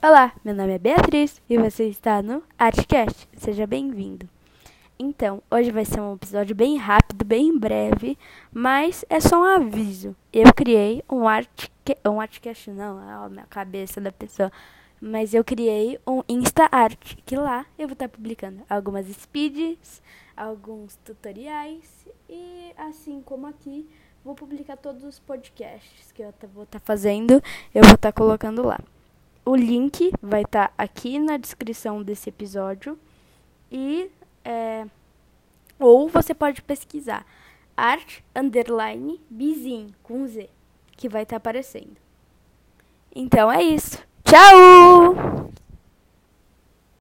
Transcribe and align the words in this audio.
Olá, 0.00 0.32
meu 0.44 0.54
nome 0.54 0.74
é 0.74 0.78
Beatriz 0.78 1.42
e 1.50 1.58
você 1.58 1.88
está 1.88 2.22
no 2.22 2.40
Artcast. 2.56 3.28
Seja 3.36 3.66
bem-vindo. 3.66 4.28
Então, 4.96 5.42
hoje 5.50 5.72
vai 5.72 5.84
ser 5.84 6.00
um 6.00 6.14
episódio 6.14 6.54
bem 6.54 6.76
rápido, 6.76 7.24
bem 7.24 7.58
breve, 7.58 8.16
mas 8.52 9.04
é 9.10 9.18
só 9.18 9.40
um 9.40 9.44
aviso. 9.44 10.14
Eu 10.32 10.54
criei 10.54 11.02
um 11.10 11.26
art 11.26 11.68
um 12.06 12.20
artcast 12.20 12.70
não, 12.70 13.02
é 13.02 13.12
a 13.12 13.28
minha 13.28 13.46
cabeça 13.46 14.00
da 14.00 14.12
pessoa, 14.12 14.52
mas 15.00 15.34
eu 15.34 15.42
criei 15.42 15.98
um 16.06 16.22
Insta 16.28 16.68
Art, 16.70 17.16
que 17.26 17.34
lá 17.34 17.66
eu 17.76 17.88
vou 17.88 17.94
estar 17.94 18.08
publicando 18.08 18.62
algumas 18.70 19.06
speeds, 19.06 20.00
alguns 20.36 20.94
tutoriais 21.04 22.06
e 22.28 22.72
assim 22.76 23.20
como 23.20 23.48
aqui 23.48 23.88
vou 24.24 24.36
publicar 24.36 24.76
todos 24.76 25.02
os 25.02 25.18
podcasts 25.18 26.12
que 26.12 26.22
eu 26.22 26.32
vou 26.54 26.62
estar 26.62 26.78
fazendo, 26.78 27.42
eu 27.74 27.82
vou 27.82 27.94
estar 27.94 28.12
colocando 28.12 28.64
lá. 28.64 28.78
O 29.48 29.56
link 29.56 30.12
vai 30.20 30.42
estar 30.42 30.74
aqui 30.76 31.18
na 31.18 31.38
descrição 31.38 32.02
desse 32.02 32.28
episódio 32.28 32.98
e 33.72 34.10
é, 34.44 34.84
ou 35.78 36.06
você 36.06 36.34
pode 36.34 36.60
pesquisar 36.60 37.24
art 37.74 38.20
underline 38.36 39.18
bizin 39.30 39.94
com 40.02 40.26
Z, 40.26 40.50
que 40.98 41.08
vai 41.08 41.22
estar 41.22 41.36
aparecendo. 41.36 41.96
Então 43.16 43.50
é 43.50 43.62
isso. 43.62 44.06
Tchau! 44.22 45.37